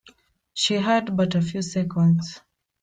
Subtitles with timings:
[0.55, 2.41] She had but a few seconds.